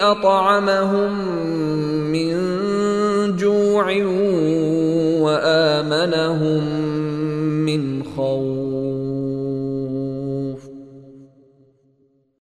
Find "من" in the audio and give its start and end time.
2.12-2.36, 7.64-8.02